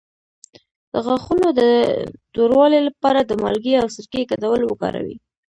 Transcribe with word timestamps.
د 0.91 0.93
غاښونو 1.05 1.47
د 1.59 1.61
توروالي 2.33 2.79
لپاره 2.87 3.19
د 3.23 3.31
مالګې 3.43 3.73
او 3.81 3.87
سرکې 3.95 4.21
ګډول 4.31 4.61
وکاروئ 4.65 5.15